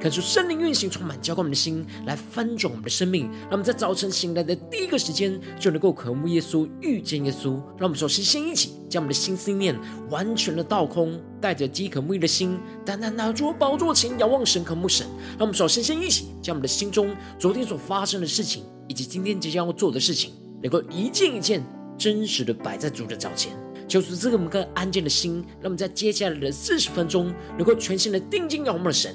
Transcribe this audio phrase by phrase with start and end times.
[0.00, 3.30] 看出圣灵运行，充满浇灌我们的心，来翻转我们的生命。
[3.44, 7.54] 让我们在早晨醒来的第一个时间，就能够渴慕耶稣，遇见耶稣。
[7.78, 9.74] 让我们首先先一起将我们的心思念
[10.10, 15.06] 完全的倒空，带着饥渴慕义的心，单单拿出宝座前仰望神，渴慕神。
[15.30, 21.64] 让我们首先先一起将我们的心中昨天所发生的事情，以及今天即将要做的事情，能够一件一件
[21.96, 23.52] 真实的摆在主的脚前。
[23.88, 29.14] 求主赐给我们更安静的心，让我们在接下来的四十分钟，能够全心的定睛仰望神。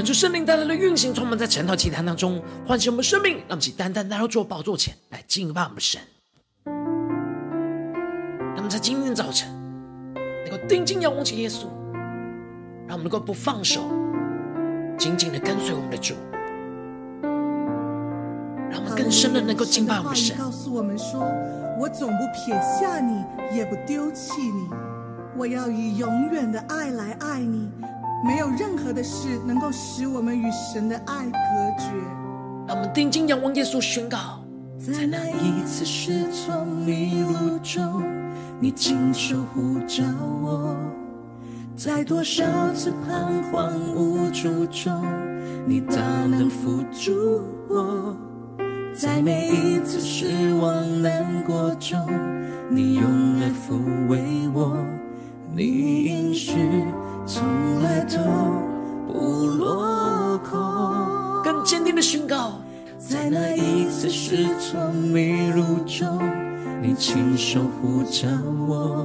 [0.00, 6.00] 恳求圣灵带来的运行，充满在晨祷祭坛当中，唤醒我们生命，让我们单单来到主宝座前来敬拜我们神。
[8.56, 9.46] 那么在今天早晨
[10.46, 11.66] 能够定睛仰望起耶稣，
[12.88, 13.82] 让我们能够不放手，
[14.96, 16.14] 紧紧的跟随我们的主，
[18.70, 20.34] 让我们更深的能够敬拜我们的神。
[20.38, 21.20] 告诉我们说
[21.78, 23.22] ：“我总不撇下你，
[23.54, 24.66] 也不丢弃你，
[25.36, 27.70] 我要以永远的爱来爱你。”
[28.24, 31.38] 没有任何的事能够使我们与神的爱隔
[31.78, 31.86] 绝。
[32.68, 34.18] 让我们定睛仰望耶稣，宣告：
[34.78, 38.02] 在那一次失聪迷路中，
[38.60, 40.04] 你亲手呼召
[40.42, 40.76] 我；
[41.74, 42.44] 在多少
[42.74, 45.02] 次彷徨无助中，
[45.66, 48.14] 你大能扶助我；
[48.94, 51.98] 在每一次失望难过中，
[52.68, 53.04] 你用
[53.40, 54.22] 爱抚慰
[54.54, 54.76] 我。
[55.52, 56.19] 你
[64.70, 66.20] 失聪迷路中，
[66.80, 68.28] 你亲手呼召
[68.68, 69.04] 我；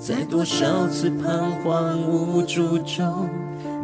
[0.00, 3.28] 在多少次彷徨无助中，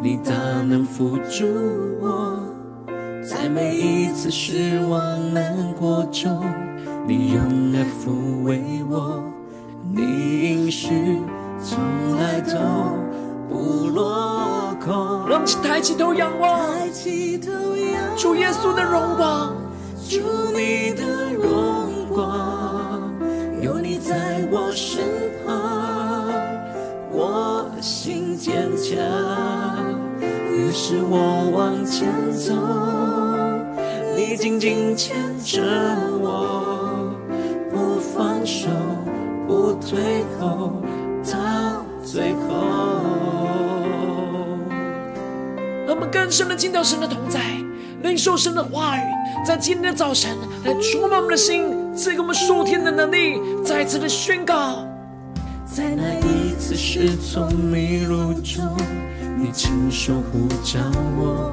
[0.01, 0.33] 你大
[0.63, 1.45] 能扶助
[2.01, 2.33] 我；
[3.23, 6.43] 在每一次失望难过中，
[7.07, 7.43] 你用
[7.75, 8.59] 爱抚慰
[8.89, 9.23] 我。
[9.93, 10.01] 你
[10.49, 11.19] 应许
[11.63, 11.77] 从
[12.17, 12.57] 来都。
[13.47, 16.59] 不落空，让我们抬起头仰望，
[18.15, 19.53] 主耶稣的荣光，
[20.11, 20.19] 主
[20.51, 23.13] 你的荣光，
[23.61, 25.05] 有你在我身
[25.45, 26.33] 旁，
[27.13, 28.97] 我心坚强，
[30.51, 32.53] 于是我往前走，
[34.13, 35.61] 你紧紧牵着
[36.19, 37.15] 我，
[37.71, 38.67] 不放手，
[39.47, 40.73] 不退后，
[41.23, 42.49] 到最后。
[45.87, 47.39] 让我们更深的进到神的同在，
[48.03, 49.01] 领受神的话语，
[49.45, 50.35] 在今天的早晨
[50.65, 54.85] 来触摸我们的心，赐给我们属天的能力，再次的宣告。
[55.65, 58.75] 在那一次失聪迷路中，
[59.37, 60.79] 你亲手呼召
[61.17, 61.51] 我；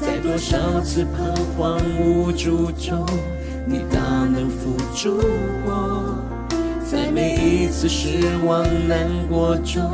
[0.00, 3.06] 在多少次彷徨无助中，
[3.66, 5.18] 你大能扶助
[5.64, 6.02] 我；
[6.84, 9.90] 在每一次失望难过中，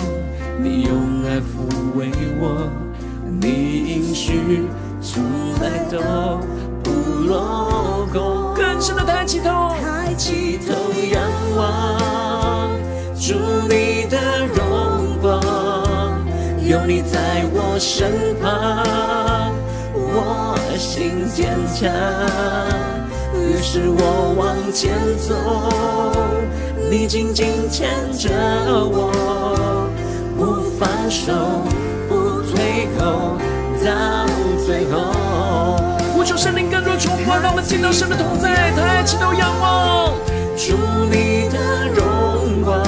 [0.63, 2.11] 你用爱抚慰
[2.41, 2.71] 我。
[3.43, 4.33] 你应许
[5.03, 5.23] 从
[5.61, 5.99] 来都
[6.83, 6.91] 不
[7.27, 10.75] 落空，更深的抬起头，抬起头
[11.11, 11.23] 仰
[11.57, 12.71] 望，
[13.19, 13.35] 祝
[13.67, 15.41] 你的荣光，
[16.63, 19.55] 有你在我身旁，
[19.95, 21.91] 我心坚强，
[23.35, 25.35] 于是我往前走，
[26.91, 28.29] 你紧紧牵着
[28.69, 29.89] 我，
[30.37, 31.33] 不放手。
[32.09, 33.39] 不退后，
[33.85, 34.27] 到
[34.67, 35.13] 最后，
[36.13, 40.13] 呼求圣灵更多触摸，让我们见到神的同在，抬起头仰望，
[40.55, 40.77] 主
[41.11, 42.79] 你的荣光，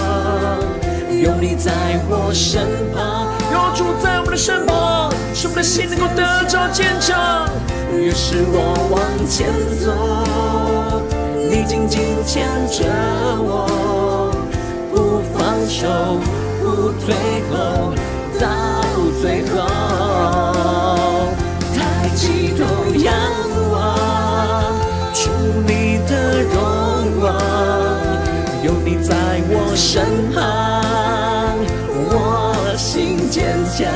[1.08, 1.72] 有你在
[2.10, 7.48] 我身旁，有主在我们的身旁，使我们的心能够得着坚强。
[7.94, 9.48] 于是我往前
[9.80, 9.92] 走，
[11.48, 12.84] 你紧紧牵着
[13.40, 14.30] 我，
[14.92, 16.20] 不放手，
[16.60, 17.14] 不退
[17.50, 17.94] 后，
[18.38, 18.44] 到
[19.22, 19.71] 最后。
[22.22, 22.64] 抬起头
[23.00, 23.12] 仰
[23.72, 24.78] 望，
[25.12, 25.28] 主
[25.66, 26.54] 你的荣
[27.18, 27.34] 光，
[28.62, 31.58] 有你在我身旁，
[32.06, 33.90] 我心坚强。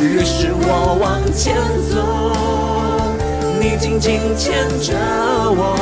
[0.00, 1.54] 于是我往前
[1.90, 2.00] 走，
[3.60, 4.96] 你紧紧牵着
[5.44, 5.76] 我，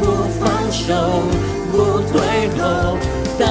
[0.00, 0.04] 不
[0.40, 1.22] 放手，
[1.70, 2.98] 不退后，
[3.38, 3.46] 到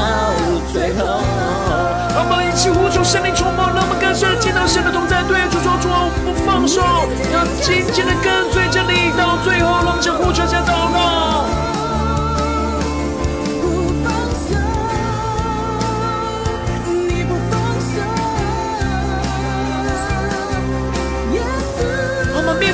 [0.74, 1.95] 最后。
[2.16, 5.90] 让我们一起呼求圣灵充满，让我们更深的见到神的同在，对主说主，
[6.24, 6.80] 不放手，
[7.36, 11.44] 要紧紧的跟随着你，到最后，让我们呼求下祷告。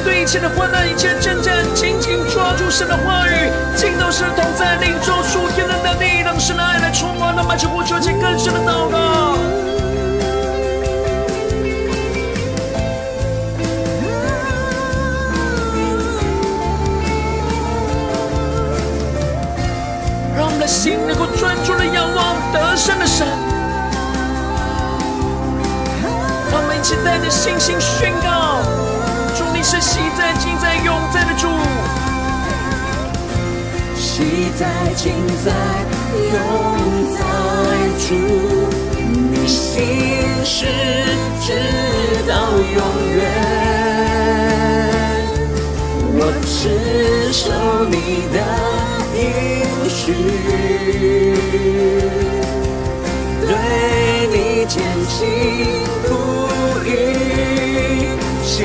[0.03, 5.73] 对一切的患难，一切的征战，紧紧抓住神的话语，进到神同在，领受属天的，
[6.41, 9.38] 神的爱来充满，让满求呼求，进更深的祷告。
[20.35, 23.27] 让我们的心能够专注的仰望得胜的神，
[26.51, 28.57] 让我们一起带着信心宣告。
[29.53, 31.47] 你是昔在、今在、永在的主，
[33.95, 34.65] 昔在、
[34.95, 35.13] 今
[35.45, 35.51] 在、
[36.13, 36.36] 永
[37.18, 37.19] 在
[38.00, 38.10] 主，
[39.31, 39.60] 你心
[40.44, 40.58] 事
[41.42, 41.48] 直
[42.28, 42.80] 到永
[43.16, 43.19] 远。
[46.13, 46.52] 我持
[47.31, 47.42] 守
[47.90, 47.96] 你
[48.34, 48.38] 的
[49.18, 49.19] 应
[49.90, 50.00] 许，
[53.42, 53.50] 对
[54.31, 54.36] 你
[54.68, 54.74] 坚
[55.08, 55.18] 心
[56.04, 56.10] 不
[56.86, 56.90] 移。
[58.46, 58.56] 期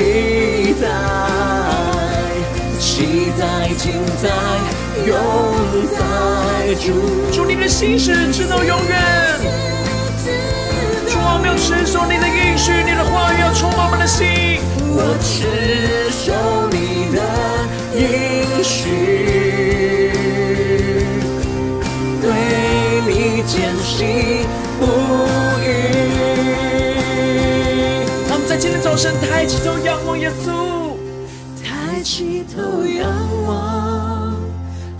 [0.81, 0.85] 待，
[2.79, 2.93] 期
[3.39, 3.41] 待，
[3.77, 3.83] 今
[4.21, 4.25] 在，
[5.05, 5.15] 永
[5.97, 5.99] 在
[6.75, 6.85] 主。
[7.31, 8.95] 主，你的心是直到永远。
[11.07, 14.59] 主，我们要持守你的应许，你的话语要充满我们的心。
[14.89, 16.33] 我持守
[16.71, 16.75] 你
[17.13, 17.17] 的
[17.95, 20.11] 应许，
[22.21, 22.25] 对
[23.05, 24.45] 你坚信
[24.79, 24.81] 不
[25.63, 25.65] 移。
[28.59, 30.49] 今天早晨，抬起头仰望耶稣，
[31.63, 33.07] 抬起头仰
[33.45, 34.16] 望，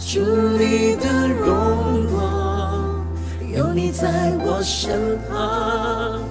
[0.09, 0.21] 主
[0.57, 3.05] 你的荣光，
[3.53, 6.21] 有你在我身旁，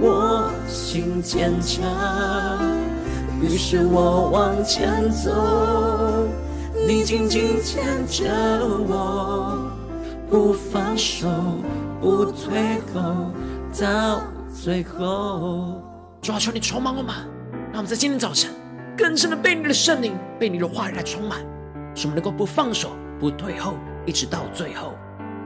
[0.00, 1.84] 我心坚强。
[3.42, 5.30] 于是我往前走，
[6.88, 8.32] 你紧紧牵着
[8.88, 9.58] 我，
[10.30, 11.28] 不放手，
[12.00, 13.30] 不退后，
[13.78, 14.22] 到
[14.54, 15.82] 最后。
[16.22, 17.14] 主啊，求你充满我们，
[17.72, 18.50] 让我们在今天早晨
[18.96, 21.40] 更深的被你的圣灵、被你的话语来充满，
[21.94, 22.88] 使我们能够不放手、
[23.22, 24.94] 不退后，一直到最后。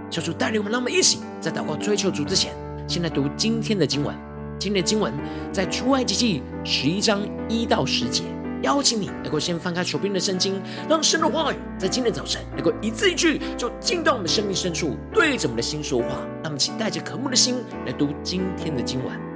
[0.08, 2.54] 求主带领我们，让我们一起在祷告追求主之前，
[2.88, 4.16] 先来读今天的经文。
[4.58, 5.12] 今天的经文
[5.52, 7.20] 在出埃及记十一章
[7.50, 8.22] 一到十节。
[8.62, 10.58] 邀请你能够先翻开手边的圣经，
[10.88, 16.26] 让神的话语在今天早晨能够一字一句就进到我们生命深处，对着我们的心说话。
[16.42, 19.35] 那么请带着渴慕的心来读今天的经文。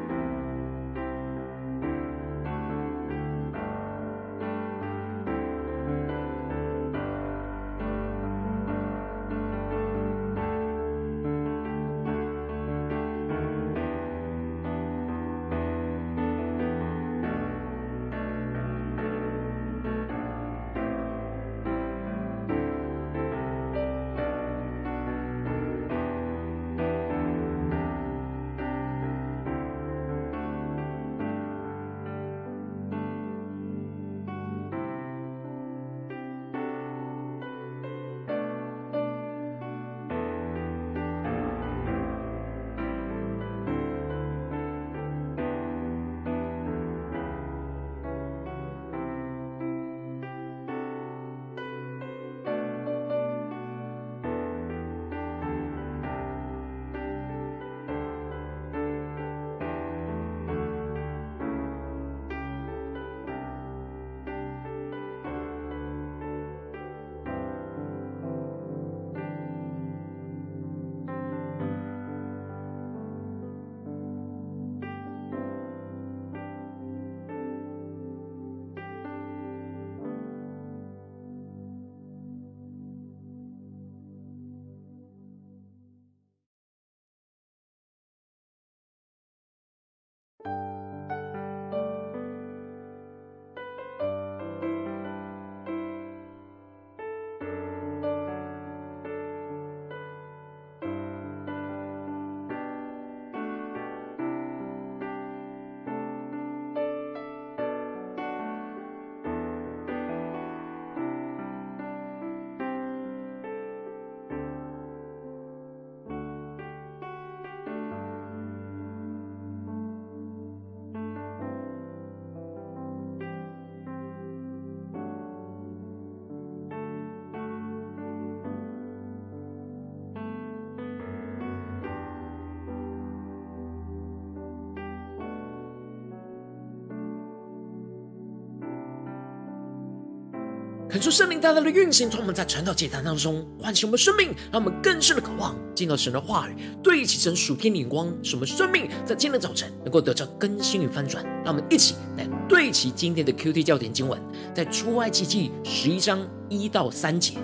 [141.00, 151.24] 恳求圣灵大大的运行，从我们在传道祭坛当中唤醒我们生命，让我们更深的渴望进到神的话语，对齐神属天的眼光，使我们生命在今天早晨能够得到更新与翻转。
[151.42, 154.20] 让我们一起来对齐今天的 QT 教点经文，
[154.52, 157.38] 在出埃及记十一章一到三节，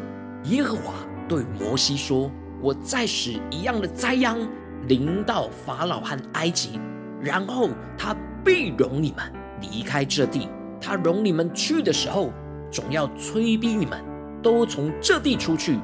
[0.50, 0.92] 耶和华
[1.26, 4.38] 对摩西说：“我再使一样的灾殃
[4.86, 6.78] 临到法老和埃及，
[7.22, 9.32] 然后他必容你们
[9.62, 10.46] 离开这地。
[10.78, 12.30] 他容你们去的时候。”
[12.70, 14.02] 总要催逼你们
[14.42, 15.78] 都从这地出去。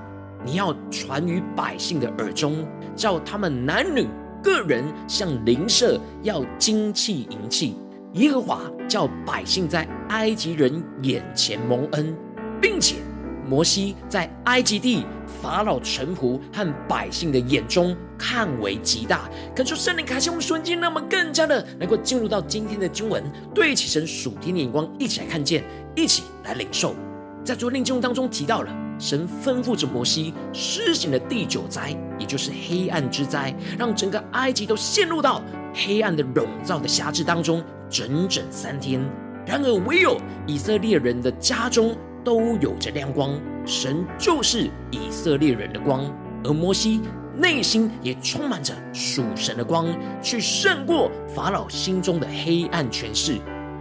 [0.44, 4.08] 你要传于百姓的耳中，叫他们男女
[4.42, 7.76] 个人向邻舍要金器银器。
[8.14, 12.14] 耶和华叫百姓在埃及人眼前蒙恩，
[12.60, 12.96] 并且
[13.48, 19.28] 摩西在埃及地法老臣仆和百姓的眼中看为极大。
[19.54, 23.22] 恳求圣灵卡西我们瞬间，让我们更加的能够进入到今天的经文，
[23.54, 25.64] 对起神属天的眼光，一起来看见。
[25.94, 26.94] 一起来领受，
[27.44, 35.42] 在昨天经文当中提到了，神吩咐着摩西施行的第九灾，也就是黑暗之灾，让整个埃及都陷入到
[35.74, 39.06] 黑暗的笼罩的辖制当中，整整三天。
[39.44, 46.04] 然而，唯有以色列人的家中都有着亮光，神就是以色列人的光，
[46.44, 47.00] 而摩西
[47.36, 49.86] 内心也充满着属神的光，
[50.20, 53.38] 去胜过法老心中的黑暗权势。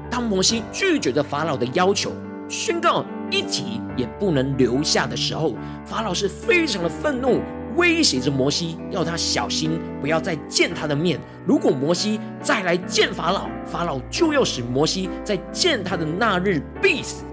[0.10, 2.12] 当摩西拒绝着法老的要求，
[2.50, 5.53] 宣告一滴也不能留下的时候，
[5.86, 7.39] 法老是非常的愤怒，
[7.77, 11.19] 威胁着摩西，要他小心不要再见他的面。
[11.45, 17.24] 如果摩西再来见法老，法老就要使摩西在见他的那日必死。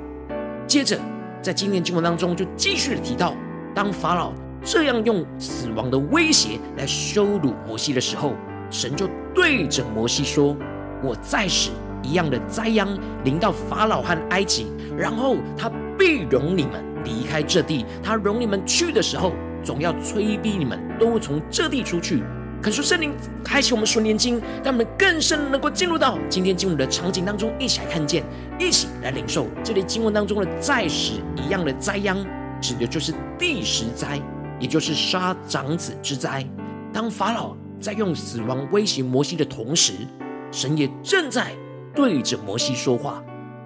[0.69, 1.01] 接着，
[1.41, 3.35] 在今天经文当中就继续的提到，
[3.75, 8.35] 当法老这样用死亡的威胁来羞辱摩西的时候，
[8.71, 10.55] 神就对着摩西说
[11.03, 11.71] ：“我再使。”
[12.05, 12.87] 一样的灾殃
[13.25, 17.87] 临到法老和埃及，然后他必容你们离开这地。
[18.03, 19.33] 他容你们去的时候，
[19.65, 22.23] 总要催逼你们都从这地出去。
[22.61, 28.25] 恳求圣灵开启我们属灵经，让我们更深能够进入到今天经文的场景当中，一起来看见，
[28.59, 32.17] 一起来领受这里经文当中的在使一样的灾殃，
[32.61, 34.21] 指的就是第十灾，
[34.59, 36.45] 也就是杀长子之灾。
[36.93, 39.93] 当法老在用死亡威胁摩西的同时，
[40.51, 41.53] 神也正在。
[41.95, 43.21] 对着摩西说话，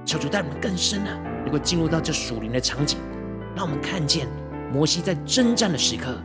[0.06, 1.11] 求主带我们更深的
[1.44, 2.99] 能够进入到这属灵的场景，
[3.54, 4.26] 让我们看见
[4.72, 6.16] 摩西在征战的时刻，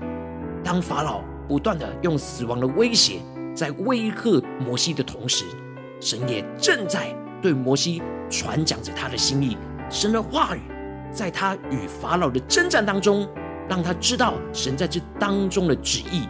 [0.63, 3.19] 当法老不断的用死亡的威胁
[3.55, 5.45] 在威吓摩西的同时，
[5.99, 9.57] 神也正在对摩西传讲着他的心意。
[9.89, 10.61] 神的话语
[11.11, 13.27] 在他与法老的征战当中，
[13.69, 16.27] 让他知道神在这当中的旨意。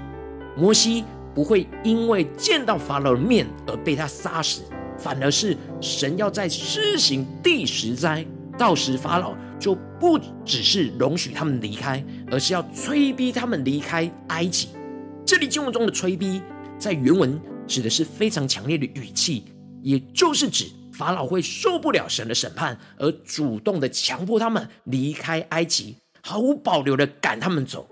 [0.55, 4.61] 摩西不会因为见到法老的面而被他杀死。
[4.99, 8.25] 反而是神要在施行第十灾，
[8.57, 14.69] 到时法老就不只是容许他们离开，而是要催逼他们离开埃及。
[15.27, 16.41] 这里经文中的催逼，
[16.79, 19.43] 在原文指的是非常强烈的语气，
[19.83, 27.85] 也就是指法老会受不了神的审判，而主动的强迫他们离开埃及，毫无保留的赶他们走。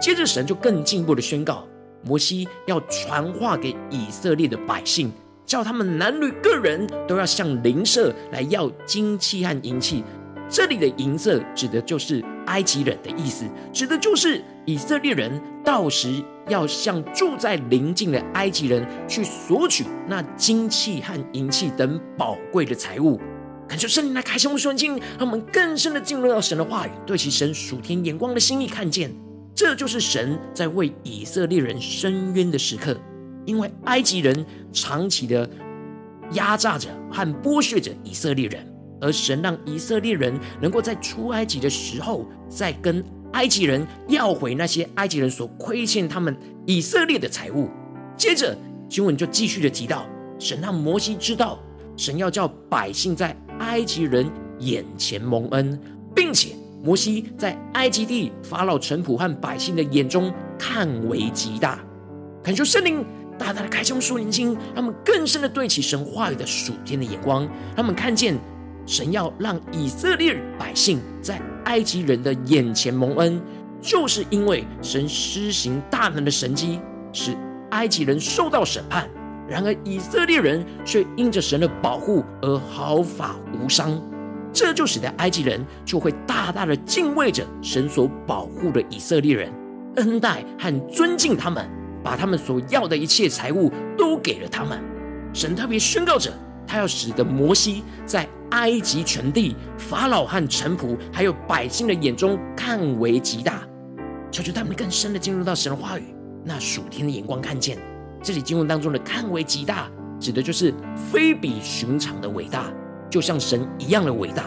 [0.00, 1.64] 接着神就更进一步的宣告，
[2.02, 5.12] 摩西要传话给以色列的百姓。
[5.46, 10.02] 叫他们男女个人都要向邻舍来要金器和银器。
[10.48, 23.20] 这里的银色指的就是埃及人的意思，指的就是以色列人到时要向住在邻近的埃及人去索取那金器和银器等宝贵的财物。
[23.68, 29.10] 恳求圣灵来开启我们属灵，让我们更深的进入到神的话语，对其神属天眼光的心意看见，
[29.52, 32.96] 这就是神在为以色列人伸冤的时刻。
[33.44, 35.48] 因为埃及人长期的
[36.32, 38.64] 压榨着和剥削着以色列人，
[39.00, 46.36] 而神让以色列人能够在出埃及的时候，再跟埃及人要回那些埃及人所亏欠他们
[46.66, 47.68] 以色列的财物。
[48.16, 48.56] 接着
[48.88, 50.06] 经文就继续的提到，
[50.38, 51.58] 神让摩西知道，
[51.96, 54.26] 神要叫百姓在埃及人
[54.60, 55.78] 眼前蒙恩，
[56.14, 61.78] 并且摩西在埃及地法老臣仆和百姓的眼中看为极大。
[62.42, 63.04] 恳求圣灵。
[63.38, 63.52] 大。
[63.52, 63.62] 大。
[63.62, 68.34] 的开启属灵心，他们更深的对起神话语的属天的眼光，他们看见
[68.86, 73.42] 神要让以色列百姓在埃及人的眼前蒙恩，
[73.80, 76.80] 就是因为神施行大能的神迹，
[77.12, 77.36] 使
[77.70, 79.10] 埃及人受到审判，
[79.48, 84.00] 然而以色列人却因着神的保护而毫发无伤，
[84.52, 89.52] 这就使得埃及人就会大大的敬畏着神所保护的以色列人，
[89.96, 91.68] 恩待和尊敬他们。
[92.04, 94.80] 把他们所要的一切财物都给了他们。
[95.32, 96.30] 神特别宣告着，
[96.66, 103.62] 他要使得摩西在埃及全地、法老和臣仆还有百姓的眼中看为极大。
[104.30, 107.78] 求求他们更深的进入到神的话语，那属天的眼光看见，
[108.22, 109.88] 这里经文当中的看为极大，
[110.20, 110.74] 指的就是
[111.10, 112.70] 非比寻常的伟大，
[113.08, 114.44] 就像神一样的伟大。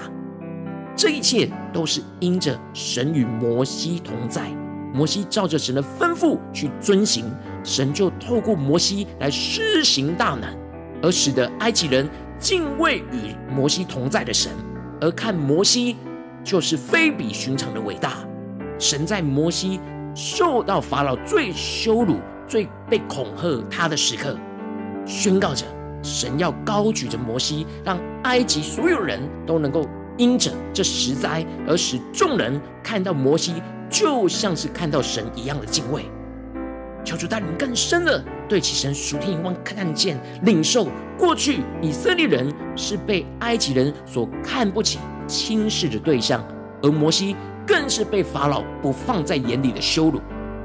[0.95, 4.49] 这一切都是因着神与摩西同在，
[4.93, 7.25] 摩西照着神的吩咐去遵行，
[7.63, 10.53] 神就透过摩西来施行大能，
[11.01, 14.51] 而使得埃及人敬畏与摩西同在的神，
[15.01, 15.97] 而看摩西
[16.43, 18.17] 就是非比寻常的伟大。
[18.77, 19.79] 神在摩西
[20.15, 24.37] 受到法老最羞辱、最被恐吓他的时刻，
[25.05, 25.65] 宣告着
[26.01, 29.87] 神要高举着摩西，让埃及所有人都能够。
[30.17, 36.03] 因着这十灾，而使众人看到摩西，就像是看到神一样的敬畏。
[37.05, 40.87] 求主带领更深的对其神属天眼光看见、领受。
[41.17, 46.43] 过去以色列人是被埃及人所看不起、轻视的对象，
[46.81, 50.19] 而摩西更是被法老不放在眼里的羞辱。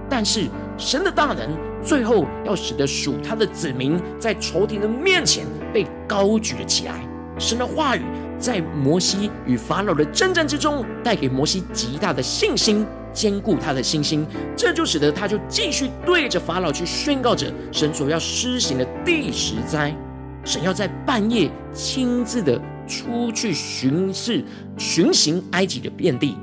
[0.08, 1.50] 但是神的大能，
[1.82, 6.94] 最后要使得属他的子民在仇敌的面前被高举了起来。
[7.38, 8.02] 神的话语。
[8.36, 14.26] 在摩西与法老的征战之中，带给摩西极大的信心，坚固他的信心。
[14.54, 19.96] 这就使得他就继续对着法老去宣告着神所要施行的第十灾。
[20.44, 24.44] 神要在半夜亲自的出去巡视、
[24.76, 26.36] 巡行埃及的遍地，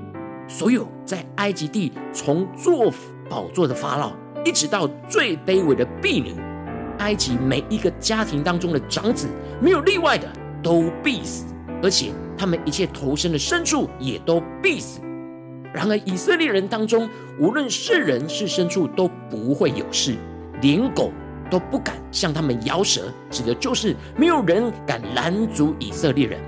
[0.47, 2.91] 所有在埃及地从坐
[3.29, 4.11] 宝座的法老，
[4.43, 6.33] 一直到最卑微的婢女，
[6.97, 9.27] 埃及每一个家庭当中的长子，
[9.61, 10.27] 没有例外的，
[10.63, 11.45] 都必死。
[11.83, 14.99] 而且他们一切投身的牲畜也都必死。
[15.73, 20.15] 然而以色列人当中，无论是人是牲畜都不会有事，
[20.61, 21.11] 连狗
[21.49, 26.39] 都不敢向他们摇舌，指的就是没有人敢拦阻以色列人。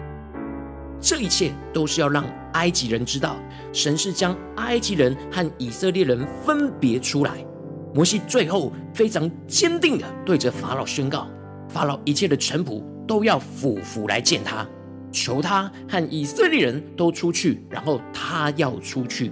[1.00, 3.36] 这一切都是要让埃及人知道，
[3.72, 7.46] 神是将埃及人和以色列人分别出来。
[7.94, 11.28] 摩西最后非常坚定的对着法老宣告：
[11.70, 14.66] 法老一切的臣仆都要俯伏来见他。
[15.14, 19.32] 求他和以色列人都出去，然后他要出去。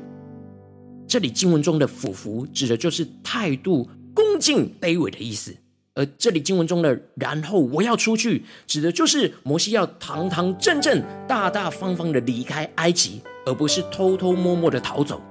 [1.05, 5.51] 这里经文中的俯伏，指的就是态度恭敬卑微的意思；
[5.95, 15.21] 而这里经文中的“然后我要出去”，指的就是摩西要堂堂正正、大大方方的离开埃及，而不是偷偷摸摸的逃走。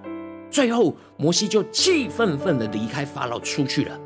[0.50, 3.98] 最后，摩西就气愤愤的离开法老出去了。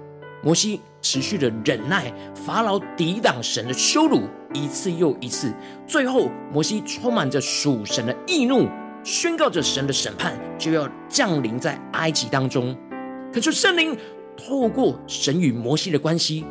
[0.42, 4.22] 摩西持续的忍耐法老抵挡神的羞辱，
[4.54, 5.52] 一次又一次。
[5.86, 8.66] 最后，摩西充满着属神的义怒，
[9.04, 12.74] 宣告着神的审判就要降临在埃及当中。
[13.30, 13.94] 可是圣灵
[14.34, 16.46] 透过神与摩西的关系，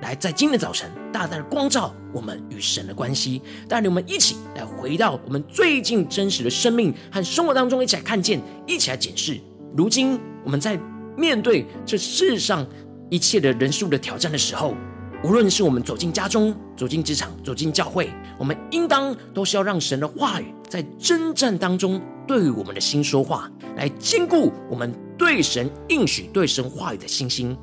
[0.00, 9.38] 来在今天早晨大大的光照我们与神的关系，带领我们一起来回到我们最近真实的生命和生活当中，一起来看见，一起来检视。
[9.76, 10.76] 如今我们在
[11.16, 12.66] 面对这世上。
[13.12, 14.74] 一切的人数的挑战的时候，
[15.22, 27.54] 无论是我们走进家中、走进职场、走进教会，我们应当都是要让神的话语在征战当中对于我们的心说话，来坚固我们对神应许、对神话语的信心。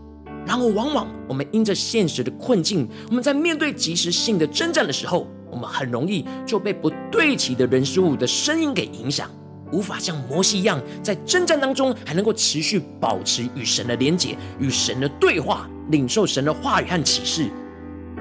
[0.46, 9.28] 然而，往往我们因着现实的困境，我们在面对即时性的征战的时候，我们很容易就被不对齐的人事物的声音给影响。
[9.72, 17.50] 无法像摩西一样，在征战当中还能够持续保持与神的连结、与神的对话，领受神的话语和启示，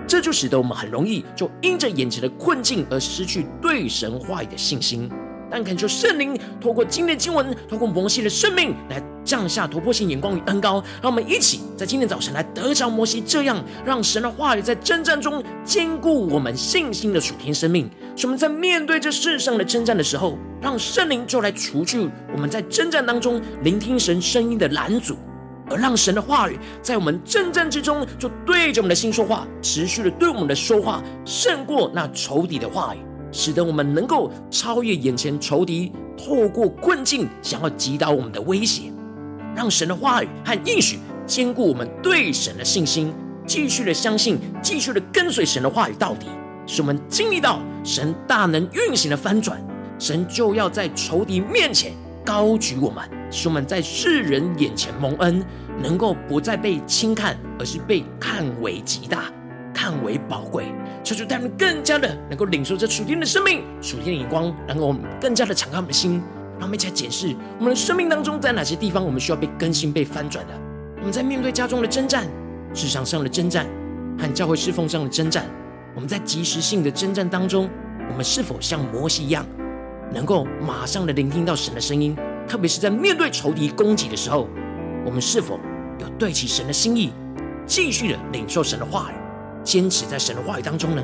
[0.07, 5.11] 这就使得我们很容易就因着眼前的困境而失去对神话语的信心。
[5.51, 17.91] 但恳求圣灵透过今天经文，透过摩西的生命来降下突破性眼光与恩膏，让我们一起在今天早晨来得着摩西这样，让神的话语在征战中坚固我们信心的属天生命。
[18.17, 25.17] 使我们在面对这世上的征战的时候，让圣灵就来除去我们在征战当中聆听神声音的拦阻，
[25.71, 32.99] 而让神的话语在我们征战之中就对着我们的心说话，持续的对我们的说话，胜过那仇敌的话语。
[33.31, 38.93] 使得我们能够超越眼前仇敌，透过困境想要击倒我们的威胁，
[39.55, 43.13] 让神的话语和应许坚固我们对神的信心，
[43.47, 46.27] 继续的相信，继续的跟随神的话语到底，
[46.67, 49.61] 使我们经历到神大能运行的翻转，
[49.99, 51.93] 神就要在仇敌面前
[52.25, 55.45] 高举我们，使我们在世人眼前蒙恩，
[55.83, 59.25] 能够不再被轻看，而是被看为极大。
[59.81, 60.73] 看为宝贵，
[61.05, 66.21] 求主带我们更加的能够领受这属天的生命、属天的眼光，然后我们更加的敞开我们的心，
[66.59, 70.53] 让我们一起来检视我们的生命当中，在哪些地方我们需要被更新、被翻转的。
[70.97, 72.27] 我们在面对家中的征战、
[72.75, 73.69] 职场上的征战
[74.19, 75.47] 和教会侍奉上的征战，
[75.95, 77.71] 我们在即时性的征战当中，
[78.11, 79.47] 我们是否像摩西一样，
[80.13, 82.17] 能够马上的聆听到神的声音？
[82.49, 84.49] 特别是在面对仇敌攻击的时候，
[85.07, 85.61] 我们是否
[86.01, 87.13] 有对齐神的心意，
[87.65, 89.15] 继续的领受神的话语，
[89.63, 91.03] 坚持在神的话语当中呢？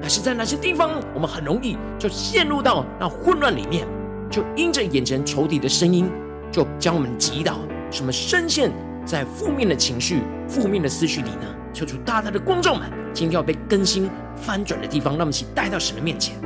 [0.00, 3.86] 还是在哪些地方，我们很容易就陷入到那混乱里面，
[4.30, 6.08] 就因着眼前仇敌的声音，
[6.52, 7.58] 就将我们击倒，
[7.90, 8.72] 什么深陷
[9.04, 11.54] 在负面的情绪、负面的思绪里呢？
[11.74, 16.36] 求主大大的光照们，今天要被更新翻转的地方，让我们一起带到神的面前。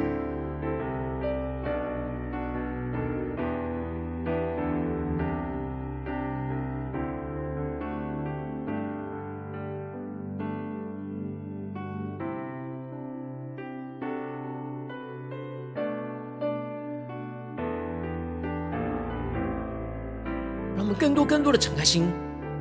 [21.42, 22.08] 更多、的敞开心，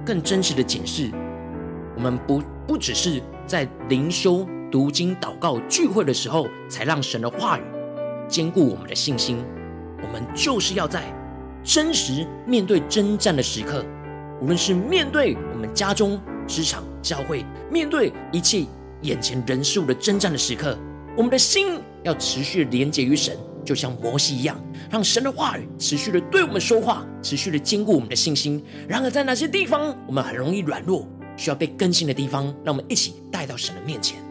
[0.03, 1.11] 更真实的检视。
[1.95, 7.61] 我们不不只是在灵修、读经、祷告、聚会的时候，才让神的话语
[8.27, 9.37] 坚固我们的信心。
[10.01, 11.03] 我们就是要在
[11.63, 13.85] 真实面对征战的时刻，
[14.41, 18.65] 无论是面对我们家中、职场、教会，面对一切
[19.03, 20.75] 眼前人事物的征战的时刻，
[21.15, 23.37] 我们的心要持续连结于神。
[23.65, 28.63] 就像摩西一样，让神的话语持续的对我们说话，持续的坚固我们的信心。
[28.87, 34.30] 然而，在哪些地方我们很容易软弱，需要被更新的地方，让我们一起带到神的面前。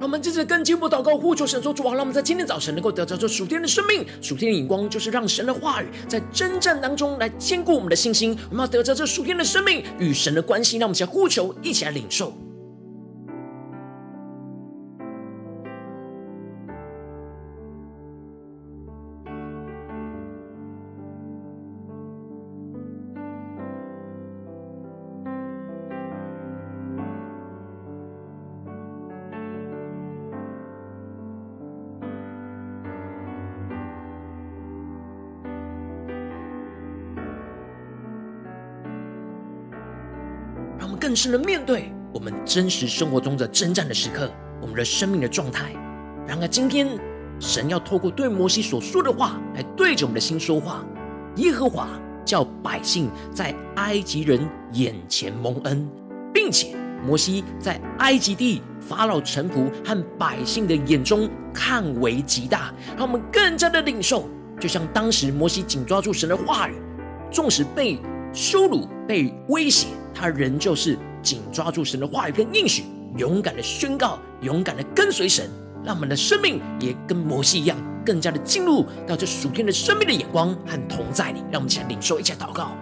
[0.00, 8.34] 让我们接着更进一步祷告，呼求神说：“主啊，让我们在今天早晨能够得着这属天的生命、属天的眼光，就是让神的话语在征战当中来坚固我们的信心。
[8.48, 12.32] 我们要得着这属天的生命与神的关系，让我们一起来呼求，一起来领受。”
[41.10, 44.30] 更深的面对我们真实生活中的征战的时刻，
[44.62, 45.72] 我们的生命的状态。
[46.24, 46.86] 然而，今天
[47.40, 50.84] 神要透过对摩西所说的话，来对着我们的心说话。
[51.34, 51.88] 耶和华
[52.24, 55.84] 叫百姓在埃及人眼前蒙恩，
[56.32, 64.28] 并且摩西在埃及地法老臣仆和百姓的眼中看为极大，让我们更加的领受。
[64.60, 66.80] 就像当时摩西紧抓住神的话语，
[67.32, 67.98] 纵使被
[68.32, 69.88] 羞辱、被威胁。
[70.14, 72.84] 他仍旧是紧抓住神的话语跟应许，
[73.16, 75.48] 勇敢的宣告，勇敢的跟随神，
[75.84, 81.40] 让我们的生命也跟摩西一样，更加的进入到这属天的生命的眼光和同在里。
[81.50, 82.76] 让我们一起来领受，一起来祷告。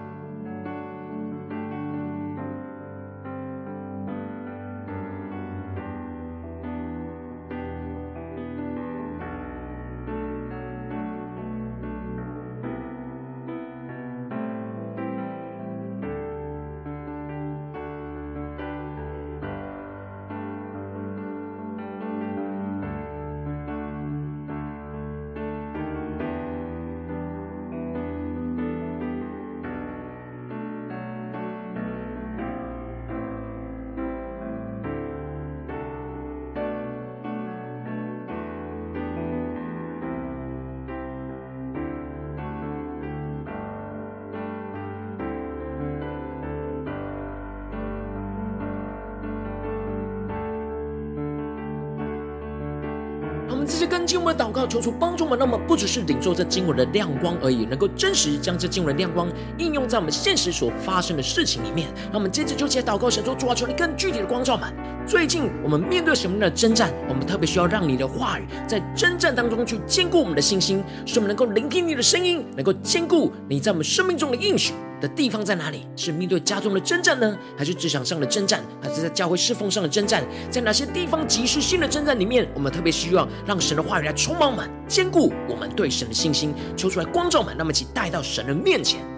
[54.38, 61.88] 祷告，求主帮助我们，那么不只是领受这经文的亮光而已，能够真实将这经文的亮光应用在我们现实所发生的事情里面。
[62.12, 64.72] 那我们接着就起来祷告，神说：主啊，求你更具体的光照们。
[65.04, 66.92] 最近我们面对什么样的征战？
[67.08, 74.72] 我们特别需要让你的话语在征战当中去坚固我们的信心，使我们能够聆听你的声音，能够坚固你在我们生命中的应许。
[75.00, 75.86] 的地方在哪里？
[75.96, 80.24] 是面对家中的征战呢，还是职场上的征战，还是在教会侍奉上的征战？
[80.50, 89.17] 在哪些地方即时性的征战里面，我们特别希望让神的话语来充满我们，坚固我们对神的信心，求出来光照我们，那么请带到神的面前。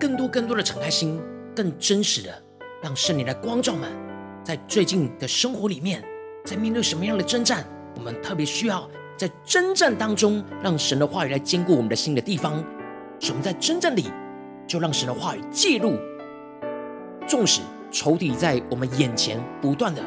[0.00, 1.20] 更多、更多的敞开心，
[1.54, 2.30] 更真实的
[2.82, 3.90] 让圣灵来光照们。
[4.42, 6.02] 在最近的生活里面，
[6.46, 7.62] 在面对什么样的征战，
[7.96, 12.64] 我们特别需要在征战当中，让神的话语来坚固我们的心的地方。
[13.18, 14.06] 使我们在征战里，
[14.66, 15.98] 就让神的话语介入。
[17.28, 17.60] 纵使
[17.90, 20.02] 仇敌在我们眼前不断的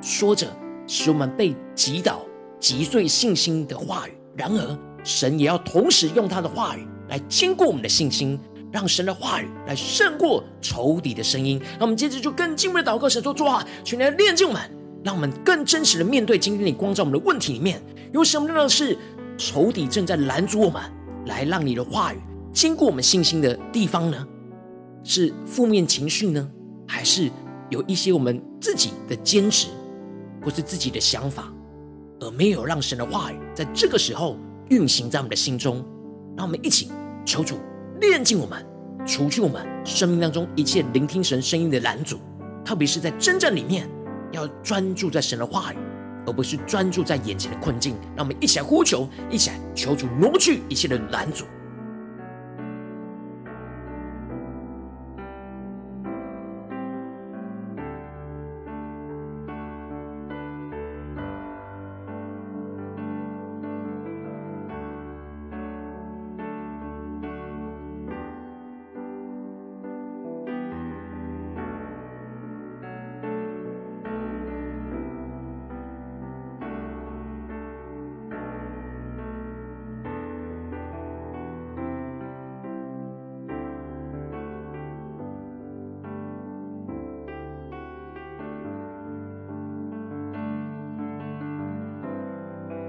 [0.00, 0.46] 说着，
[0.86, 2.22] 使我们被击倒、
[2.58, 8.40] 击碎信心的话语，然而神也要同时用他的话语来坚固我们的信心。
[8.76, 11.58] 让神的话语来胜过仇敌的声音。
[11.78, 14.60] 那我们接着就更进一步的祷告，神说：“主啊，请来炼净我们，
[15.02, 18.94] 让我们更真实的面对今天你光照我们的问题里面，有什么样的是
[19.38, 20.82] 仇敌正在拦阻我们，
[21.24, 22.18] 来让你的话语
[22.52, 24.28] 经过我们信心的地方呢？
[25.02, 26.46] 是负面情绪呢，
[26.86, 27.30] 还是
[27.70, 29.68] 有一些我们自己的坚持，
[30.44, 31.50] 或是自己的想法，
[32.20, 34.36] 而没有让神的话语在这个时候
[34.68, 35.82] 运行在我们的心中？
[36.36, 36.90] 让我们一起
[37.24, 37.56] 求主。”
[38.00, 38.64] 炼尽我们，
[39.06, 42.18] 除去我们生命当中一切聆听神声音的拦阻，
[42.64, 43.88] 特别是在征战里面，
[44.32, 45.76] 要专注在神的话语，
[46.26, 47.94] 而不是专注在眼前的困境。
[48.14, 51.44] 让我们一起来呼求，一起来求主挪去一切的拦阻。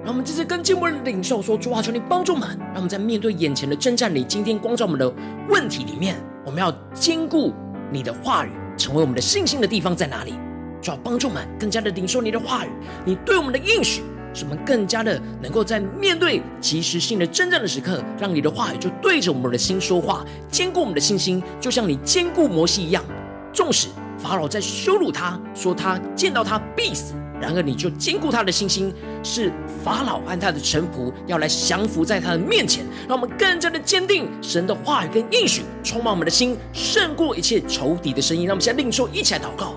[0.07, 5.13] 让我们这次跟进步的领袖说：主啊，求你帮助我们，让我们在面对眼前的征战里，今天光照我们的
[5.49, 6.15] 问题里面，
[6.45, 7.53] 我们要坚固
[7.91, 10.35] 你的话语，成为我们的信心的地方在哪里？
[10.81, 12.69] 主要帮助我们更加的领受你的话语，
[13.03, 14.01] 你对我们的应许，
[14.33, 23.03] 使我们更加的能够在面对即时性的征战的时刻，让你的话语就对着我们的心说话，坚固我们的信心，就像你坚固摩西一样。
[23.51, 27.13] 纵使法老在羞辱他，说他见到他必死。
[27.39, 29.53] 然而，你就坚固他的信心，是
[29.83, 38.47] 法老按他的臣仆要来降服在他的面前，让我们更加的坚定神的话语跟应许，充满我们的心，胜过一切仇敌的声音。
[38.47, 39.75] 让我们现在另受，一起来祷告。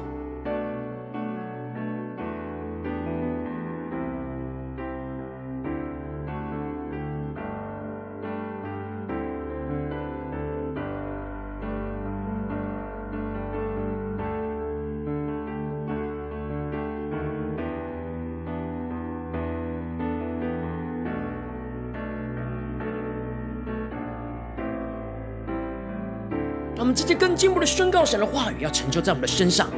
[26.95, 29.69] 直接更进一步的宣告神的话语，要成就在我们的身上，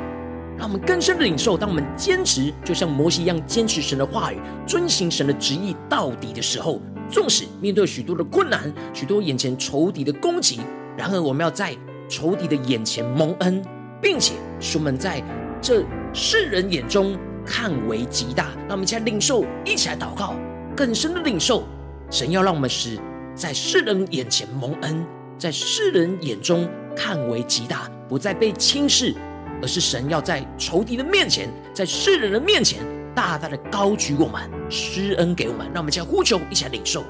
[0.56, 1.56] 让我们更深的领受。
[1.56, 10.60] 当我们坚持，就像摩西一样坚持神的话语，遵行神的旨意到底的时候，纵使面对许多的困难，许多眼前仇敌的攻击，
[10.96, 11.76] 然而我们要在
[12.08, 13.62] 仇敌的眼前蒙恩，
[14.00, 15.22] 并且使我们在
[15.60, 18.50] 这世人眼中看为极大。
[18.68, 20.34] 让我们一起来领受，一起来祷告，
[20.76, 21.64] 更深的领受。
[22.10, 22.98] 神要让我们使
[23.34, 25.04] 在世人眼前蒙恩，
[25.38, 26.68] 在世人眼中。
[26.96, 29.14] 看为极大，不再被轻视，
[29.60, 32.80] 而是神要在仇敌的面前，在世人的面前，
[33.14, 35.66] 大大的高举我们，施恩给我们。
[35.72, 37.04] 让我们一起来呼求，一起来领受。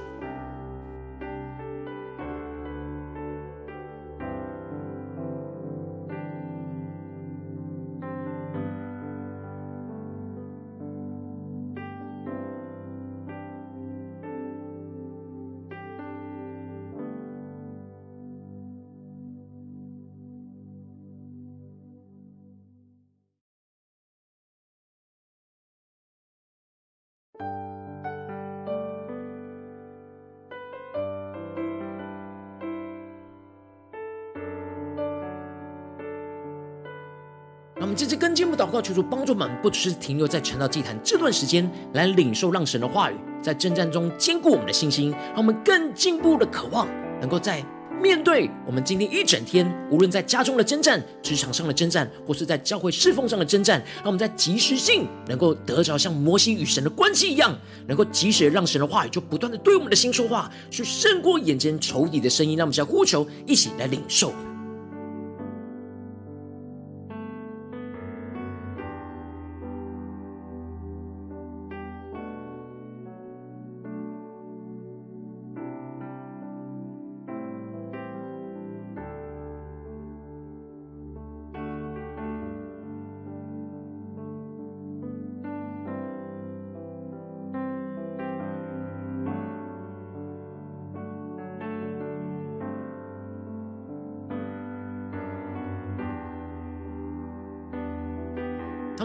[38.63, 46.87] 祷告，求主帮助我们，不只是停留在传道祭坛这段时间来领受，让神的话语在征战中坚固我们的信心，让我们更进步的渴望，
[47.21, 47.65] 能够在。
[48.01, 62.57] 面对我们今天一整天，无论在家中的征战、职场上的征战，或是在教会侍奉上的征战，让我们在及时性能够得着像摩西与神的关系一样，能够及时让神的话语就不断的对我们的心说话，去胜过眼前仇敌的声音。
[62.57, 64.33] 让我们向呼求，一起来领受。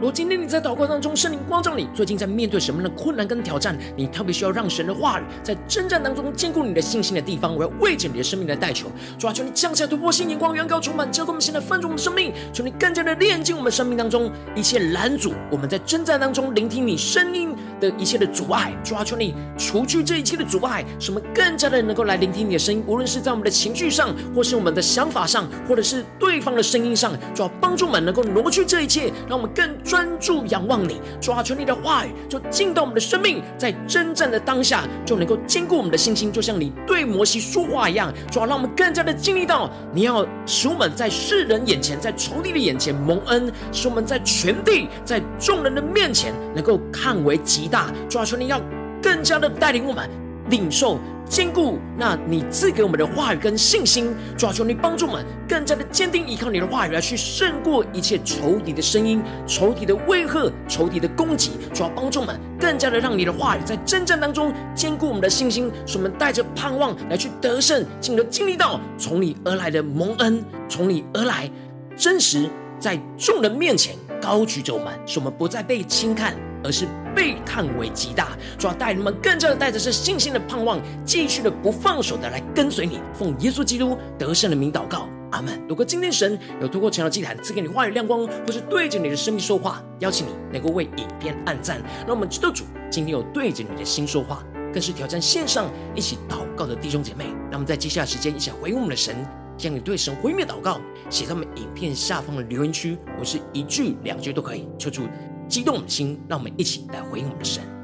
[0.00, 3.76] 如今天你在祷告当中，圣灵光照你，最近在面对什么样的困难跟挑战？
[3.94, 8.90] 你特别需要让神的话语在征战当中坚固你的信心的地方，我要为着你的生命来代求。
[9.18, 12.32] 主啊，求你降下突破性眼光，远高充满，浇灌我们现在翻转的生命。
[12.50, 18.72] 求你更加的炼净我们生命当中一切拦阻我们在征战当中聆听你声音的一切的阻碍。
[18.84, 22.84] 主啊，求你除去这一切的阻碍，使我们更加的能够来聆听你的声音。
[22.86, 29.68] 无论是在我们的情绪上，或是我们的想法上，或者是对方的声音上，主啊，帮助我们能够挪去这一切，让我们更。
[29.82, 38.12] 专注仰望你，主啊，求你的话语就进到我们的生命，在征战的当下就能够坚固我们的信心，就像你对摩西说话一样。
[38.30, 47.92] 主啊，让我们更加的经历到，你要使我们在世人眼前，在仇敌的眼前蒙恩，使我们在全地，在众人的面前能够看为极大。
[48.08, 48.60] 主啊，求你要
[49.00, 50.10] 更加的带领我们
[50.50, 50.98] 领受。
[51.28, 61.52] 坚固那你赐给我们的话语跟信心，主啊，求你帮助我们更加的坚定依靠你的话语，来去胜过一切仇敌的声音、仇敌的威吓、仇敌的攻击。
[61.72, 71.48] 主啊，帮助我们更加的让你的话语在征战当中坚固我们的信心，使我们带着盼望来去得胜，进而经历到从你而来的蒙恩，从你而来
[71.96, 72.50] 真实
[72.80, 76.34] 在众人面前高举着我们，使我们不再被轻看。
[76.62, 85.60] 而是被看为极大，主要带领我们更加的带着是信心的盼望，继续的不放手的来跟随你，奉耶稣基督得胜的名祷告，阿门。
[85.68, 94.42] 如果今天神有透过晨祷祭坛赐给你话语亮光，或是对着你的生命说话，邀请你能够为影片按赞，让我们知道主今天有对着你的心说话，
[94.72, 97.26] 更是挑战线上一起祷告的弟兄姐妹。
[97.50, 99.16] 那我们在接下来时间一起回应我们的神，
[99.56, 105.02] 将你对神回应的祷告写在我们影片下方的留言区，我是一句两句都可以，求主。
[105.50, 107.79] 激动的心，让我们一起来回应我们的神。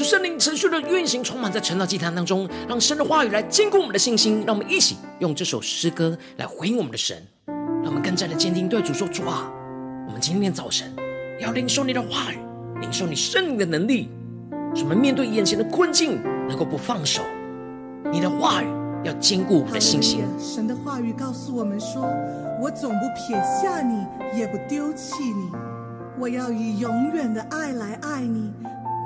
[0.00, 4.42] 求圣灵持续的运行，充满在晨祷祭坛当中，让神的话语来坚固我们的信心。
[4.46, 9.52] 让我们一起用这首诗歌来回应我们的神，让我们更加的坚定对主说：主啊，
[10.06, 10.90] 我们今天早晨
[11.38, 12.38] 要领受你的话语，
[12.80, 14.08] 领受你圣灵的能力，
[14.74, 17.20] 使我们面对眼前的困境能够不放手。
[18.10, 18.66] 你的话语
[19.04, 20.24] 要坚固我们的信心。
[20.38, 22.10] 神的话语告诉我们说：
[22.58, 25.50] 我总不撇下你，也不丢弃你，
[26.18, 28.50] 我要以永远的爱来爱你。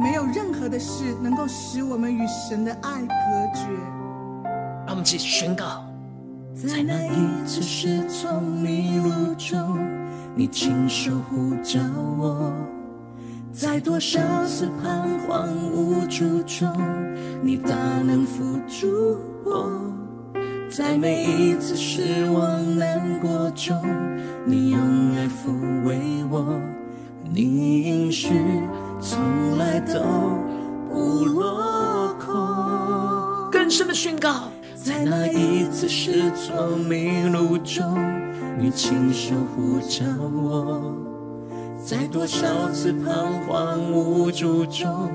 [0.01, 3.15] 没有任何的事能够使我们与神的爱隔
[3.55, 3.67] 绝。
[4.87, 5.85] 让我们继续宣告，
[6.55, 9.79] 在那一次是从迷路中，
[10.35, 11.81] 你亲手呼召
[12.19, 12.53] 我，
[13.53, 16.71] 在多少次彷徨无助中，
[17.43, 19.71] 你大能扶助我；
[20.69, 23.81] 在每一次失望难过中，
[24.45, 24.81] 你用
[25.15, 25.99] 爱抚慰
[26.31, 26.61] 我。
[27.33, 28.29] 你应许
[29.07, 30.01] 从来都
[30.91, 33.51] 不落空。
[33.53, 37.85] 更深的宣告，在那一次失措迷路中，
[38.59, 40.03] 你亲手护着
[40.33, 40.95] 我。
[41.85, 45.11] 在多少次彷徨无助中，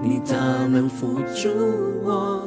[0.00, 0.36] 你大
[0.68, 1.48] 能扶助
[2.04, 2.42] 我；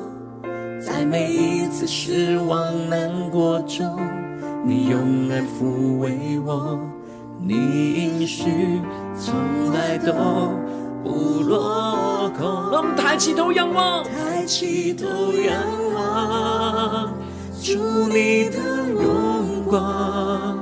[0.80, 4.00] 在每一次失望难过中，
[4.66, 6.80] 你用爱抚慰我。
[7.38, 7.54] 你
[7.94, 8.82] 应许
[9.20, 9.36] 从
[9.74, 10.14] 来都
[11.06, 12.72] 不落空。
[12.72, 15.54] 让我们抬起头仰望，抬起头仰
[15.94, 17.14] 望，
[17.62, 18.60] 祝你的
[18.92, 20.58] 荣光。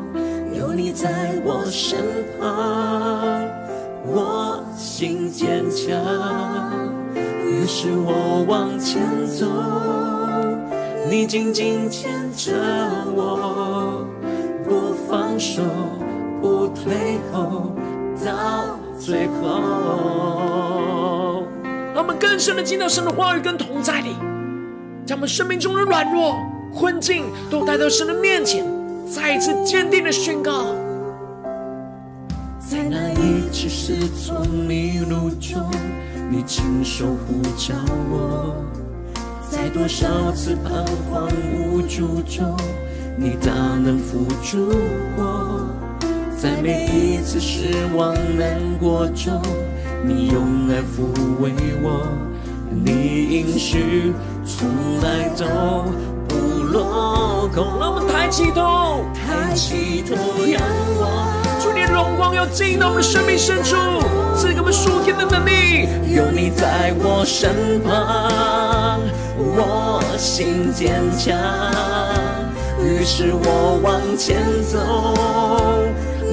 [0.53, 1.99] 有你在我身
[2.37, 3.47] 旁，
[4.05, 5.97] 我心坚强，
[7.15, 9.47] 于是我往前走。
[11.09, 12.53] 你紧紧牵着
[13.15, 14.05] 我，
[14.67, 15.61] 不放手，
[16.41, 17.71] 不退后，
[18.25, 19.33] 到最后。
[21.93, 24.15] 让我们更深的进到神的话语跟同在里，
[25.05, 26.37] 将我们生命中的软弱、
[26.73, 28.65] 困境都带到神的面前。
[29.05, 30.73] 再一次坚定的宣告，
[32.57, 35.69] 在那一次失措迷路中，
[36.31, 37.75] 你亲手呼召
[38.09, 38.55] 我；
[39.51, 42.57] 在多少次彷徨无助中，
[43.17, 44.69] 你大能扶助
[45.17, 45.62] 我；
[46.43, 49.41] 在每一次失望难过中，
[50.03, 51.07] 你用爱抚
[51.39, 52.05] 慰我。
[52.69, 54.11] 你应许
[54.45, 54.67] 从
[55.01, 55.45] 来都
[56.27, 57.79] 不落空。
[57.79, 60.15] 让我们抬起头，抬起头
[60.45, 60.61] 仰
[60.99, 61.31] 望，
[61.61, 63.77] 主你的荣光要进到我们生命深处，
[64.35, 65.87] 赐给我们属天的能力。
[66.13, 68.99] 有你在我身旁，
[69.37, 71.39] 我心坚强，
[72.83, 74.77] 于是我往前走，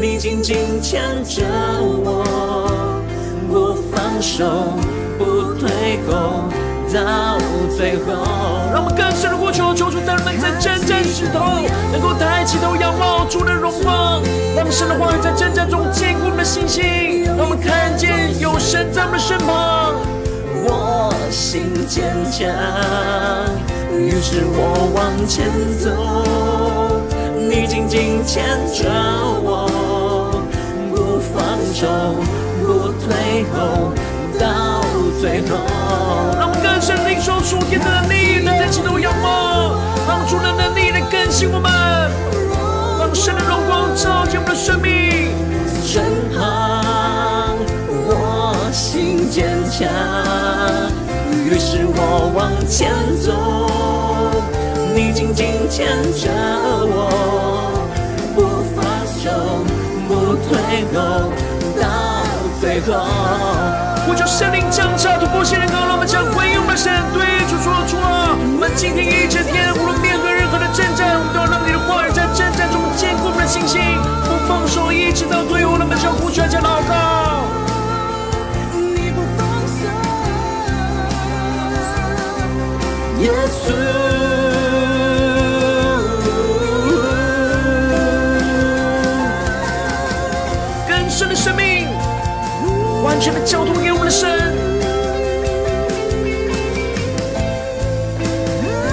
[0.01, 1.45] 你紧紧牵着
[1.83, 3.03] 我，
[3.49, 4.45] 不放手，
[5.19, 6.45] 不退后。
[6.93, 7.39] 到
[7.77, 8.11] 最后，
[8.73, 11.39] 让我们更深的呼求，求主带领我们在征战时头，
[11.93, 14.21] 能够抬起头仰望主的荣光，
[14.57, 19.95] 让神的话语在征战中坚固我们的信心，让我们看见有神在我们身旁。
[20.65, 22.49] 我心坚强，
[23.97, 25.47] 于是我往前
[25.79, 25.95] 走，
[27.91, 28.89] 紧紧牵着
[29.43, 29.67] 我，
[30.95, 31.89] 不放手，
[32.65, 33.93] 不退后，
[34.39, 34.81] 到
[35.21, 35.59] 最后。
[36.81, 39.79] 神领受属天的能力，在这起头仰望，
[40.09, 41.71] 让主的能力来更新我们，
[42.99, 45.29] 让神的荣光照进我们的生命。
[45.85, 46.03] 身
[46.35, 47.55] 旁，
[48.07, 49.87] 我心坚强，
[51.45, 53.35] 于是我往前走，
[54.95, 56.31] 你紧紧牵着
[56.89, 57.50] 我，
[60.71, 61.33] 不退后，
[61.81, 62.23] 到
[62.61, 62.95] 最后。
[64.07, 68.33] 我求圣灵降下突破性的高，让我们将回应我们的神对主说出啊！
[68.39, 73.83] 我们今天一整天，无论面对任何的征战，我们都要让你的话语在征战中坚固我们的信心，
[74.25, 75.77] 不放手，一直到最后。
[75.77, 76.40] 让我们将呼求
[93.21, 94.31] 全的交托给我们的神，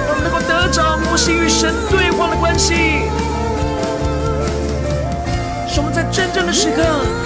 [0.06, 2.74] 让我们能够得着摩西与神对话的关系，
[5.66, 6.82] 使我们在真正的时刻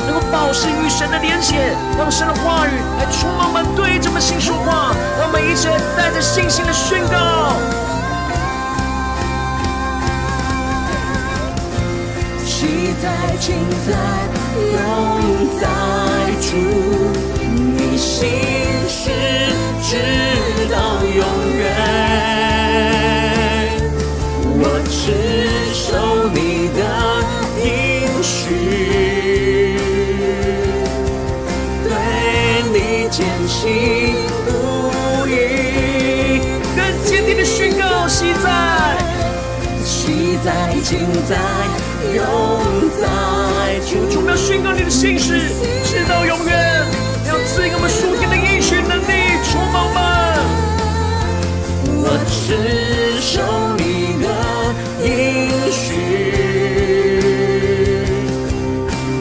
[0.07, 7.59] 能够保持与神的连结，让神的话语来触摸我们，对着我们心说话，让我们一起带着信心的宣告。
[12.47, 13.59] 期待，尽
[13.91, 13.91] 在，
[14.71, 16.12] 永在。
[16.41, 16.47] 主。
[17.77, 18.29] 你心
[18.89, 19.11] 事
[19.83, 19.91] 直
[20.71, 21.25] 到永
[21.59, 21.61] 远，
[24.59, 24.93] 我持
[25.75, 25.83] 守
[26.33, 26.37] 你
[26.77, 26.81] 的
[27.63, 27.67] 应
[28.23, 28.41] 许，
[31.85, 31.87] 对
[32.73, 32.77] 你
[33.11, 33.17] 坚
[33.47, 33.59] 信
[34.47, 34.49] 不
[35.29, 35.31] 疑，
[36.77, 38.47] 更坚定的宣告，昔在，
[39.85, 40.49] 昔在，
[40.83, 40.91] 今
[41.29, 41.37] 在，
[42.15, 42.62] 永。
[44.75, 45.51] 你的信实，
[45.85, 46.87] 直到永远。
[47.27, 49.11] 要赐给我们属天的应许能力，
[49.51, 49.97] 充满们。
[52.05, 53.41] 我持守
[53.79, 54.27] 你的
[55.07, 55.09] 应
[55.71, 55.85] 许，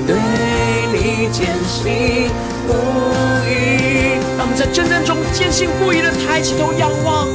[0.08, 0.10] 对
[0.92, 0.96] 你
[1.32, 1.80] 坚信
[2.68, 2.70] 不
[3.48, 3.50] 疑。
[4.38, 7.28] 让我们在征战中坚信不疑的抬起头仰望，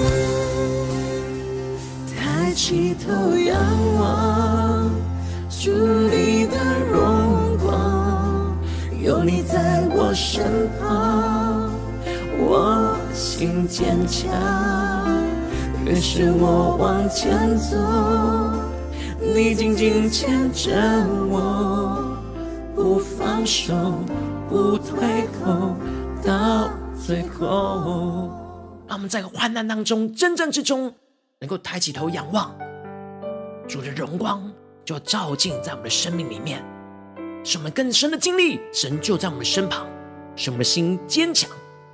[2.16, 3.56] 抬起头仰
[3.98, 4.55] 望，
[13.56, 14.30] 心坚强，
[15.86, 17.78] 于是我往前走。
[19.18, 20.72] 你紧紧牵着
[21.30, 22.18] 我，
[22.74, 23.72] 不放手，
[24.46, 25.74] 不退后，
[26.22, 26.68] 到
[27.02, 28.30] 最后。
[28.86, 30.92] 让我们在患难当中、征战之中，
[31.40, 32.54] 能够抬起头仰望，
[33.66, 34.52] 主的荣光
[34.84, 36.62] 就照进在我们的生命里面，
[37.42, 39.86] 使我们更深的经历神就在我们身旁，
[40.36, 41.50] 使我们的心坚强，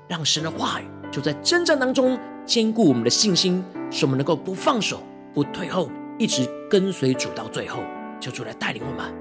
[0.09, 5.03] 让神的话语就在征战当中坚固我们的信心，使我们能够不放手、
[5.33, 5.89] 不退后。
[6.19, 7.83] 一直跟随主到最后，
[8.21, 9.13] 求主来带领我们。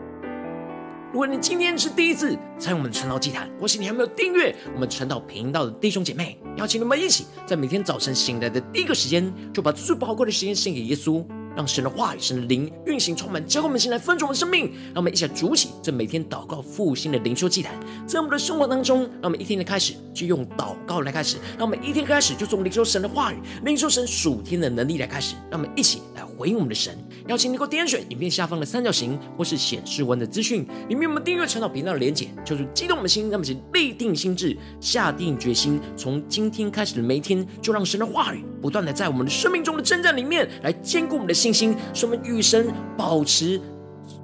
[1.11, 11.23] 如果你今天是第一次参与我们的晨祷祭坛，或是你还没有订阅我们晨祷频道的弟兄姐妹，邀请你们一起在每天早晨醒来的第一个时间，就把最宝贵的时间献给耶稣。
[11.55, 14.71] 让神的话语、神的灵运行充满，教会我们先来分盛我们的生命。
[14.93, 17.73] 让我们一起来筑起这每天祷告复兴的灵修祭坛，
[18.05, 21.37] 在我们的生活当中，让我们一天的开始就用祷告来开始。
[21.57, 25.35] 让我们一天开始就从领受神的话语、领受神属天的能力来开始。
[25.49, 26.97] 让我们一起来回应我们的神。
[27.27, 33.29] 邀请你给我点选影片下方的三角形，或是显示文的资讯里面，我们订阅晨祷频道的连结，就是激动我们的心。
[33.29, 41.40] 让我们一起立定心志，下定决心，从今天开始的每一天，就让神的话语不断的在我们的生命中的征战里面来坚固我们的。
[41.41, 43.59] 信心，使我们与神保持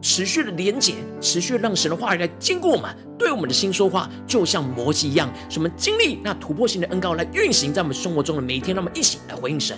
[0.01, 8.75] 持续的连结，持续让神的话语来经过我们，对我们的心说话，就像摩西一样，使我们经历那突破性的恩膏来运行在我们生活中的每一天。
[8.75, 9.75] 那么一起来回应神。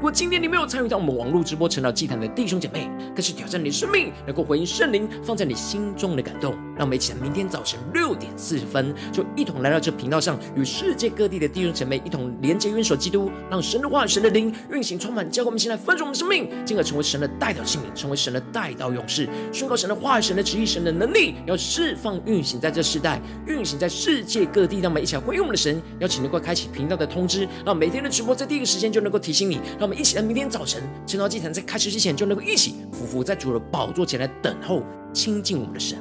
[0.00, 6.54] 如果今天你没有参与到我们网络直播晨祷祭坛的弟兄姐妹，更是挑战你的生命，能够回应圣灵放在你心中的感动。
[6.74, 24.80] 让我们一起在明天早晨六点四十分，就一同来到这频道上，与世界各地的弟兄姐妹一同连接、元首基督，让神的话、神的灵运行充满，教会我们现在分盛我们生命，进而成为神的代表、性命，成为神的代祷勇士，宣告神的话、神的旨意、神的能力，要释放运行在这世代，运行在世界各地。
[24.80, 29.60] 让我们一起来回应我们的神，邀请能够开启频道的通知，让每天的直播在第一个时间就能够提醒你。
[29.78, 35.98] 让我们一起在明天早晨晨祷祭坛在开始之前，就能够一起匍匐在主的宝座前来等候亲近我们的神。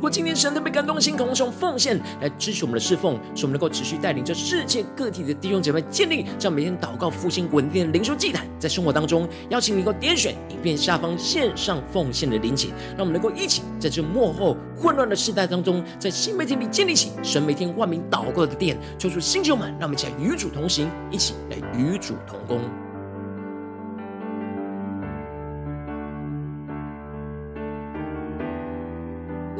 [0.00, 22.58] 如果今天神特别感动的心，渴望用奉献来支持我们的侍奉，使我们能够持续带领着世界各地的弟兄姐妹建立这样每天祷告复兴稳定的灵修祭坛，在生活当中，邀请你能够点选影片下方线上奉献的灵结，让我们能够一起在这幕后混乱的时代当中，在新媒体里建立起神每天万名祷告的殿，抽出新旧们，让我们一起来与主同行，一起来与主同工。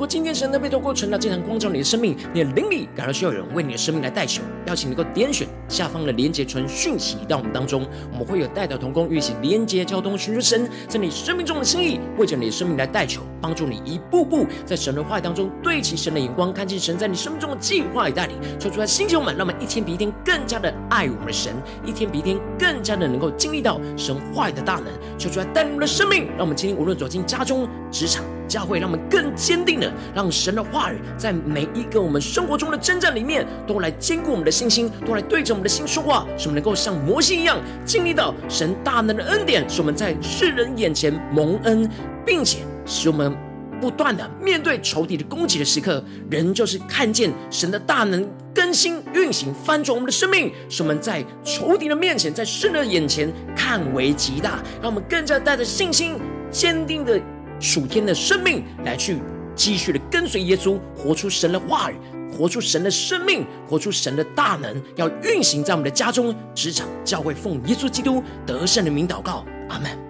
[0.00, 21.52] 如果今天神特别透过传道经常光照你的生命，你的灵里感到需要有人为你的生命来代求，邀请你能够点选下方的连结传讯息到我们当中，我们会有代祷同工一起连结交通，寻求神在你生命中的心意，为着你的生命来代求，帮助你一步步在神的话语当中对齐神的眼光，看见神在你生命中的计划与带领，说出来星球们，让我们一天比一天更加的爱我们的神，
[21.84, 24.86] 一天比一天更加的能够经历到神话语的大能，
[25.18, 28.24] 说出来带领我们的生命，让我们今天无论走进家中、职场。
[28.50, 41.88] 教会让我们更坚定的，让神的话语在每一个我们生活中的征战里面，都来坚固我们的信心，都来对着我们的心说话，使我们能够像摩西一样，经历到神大能的恩典，使我们在世人眼前蒙恩，
[42.26, 43.32] 并且使我们
[43.80, 56.18] 不断的面对仇敌的攻击的时刻，人就是看见神的大能更新运行翻转我们的生命，使我们在仇敌的面前，在世人的眼前看为极大，让我们更加带着信心，
[56.50, 57.20] 坚定的。
[57.60, 59.18] 属天的生命来去
[59.54, 61.94] 继续的跟随耶稣，活出神的话语，
[62.36, 70.09] 活出神的生命，活出神的大能，要运行在我们的家中、职场、教会，奉耶稣基督得胜的名祷告，阿门。